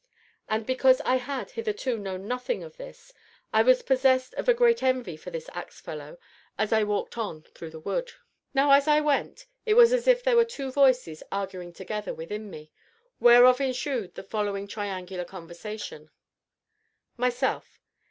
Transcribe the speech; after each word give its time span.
And, 0.49 0.65
because 0.65 0.99
I 1.01 1.17
had, 1.17 1.51
hitherto, 1.51 1.95
known 1.99 2.27
nothing 2.27 2.63
of 2.63 2.77
this, 2.77 3.13
I 3.53 3.61
was 3.61 3.83
possessed 3.83 4.33
of 4.33 4.49
a 4.49 4.53
great 4.55 4.81
envy 4.81 5.15
for 5.15 5.29
this 5.29 5.47
axe 5.53 5.79
fellow 5.79 6.17
as 6.57 6.73
I 6.73 6.83
walked 6.83 7.19
on 7.19 7.43
through 7.43 7.69
the 7.69 7.79
wood. 7.79 8.11
Now 8.51 8.71
as 8.71 8.87
I 8.87 8.99
went, 8.99 9.45
it 9.63 9.75
was 9.75 9.93
as 9.93 10.07
if 10.07 10.23
there 10.23 10.35
were 10.37 10.43
two 10.43 10.71
voices 10.71 11.21
arguing 11.31 11.71
together 11.71 12.15
within 12.15 12.49
me, 12.49 12.71
whereof 13.19 13.61
ensued 13.61 14.15
the 14.15 14.23
following 14.23 14.67
triangular 14.67 15.23
conversation: 15.23 16.09
MYSELF. 17.17 17.79